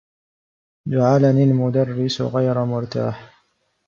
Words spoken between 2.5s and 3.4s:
مرتاح.